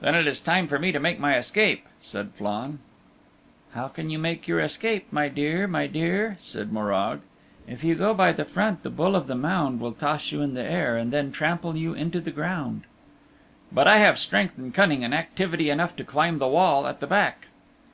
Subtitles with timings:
[0.00, 2.80] "Then it is time for me to make my escape," said Flann.
[3.72, 7.20] "How can you make your escape, my dear, my dear?" said Morag.
[7.66, 10.52] "If you go by the front the Bull of the Mound will toss you in
[10.52, 12.82] the air and then trample you into the ground."
[13.72, 17.06] "But I have strength and cunning and activity enough to climb the wall at the
[17.06, 17.46] back."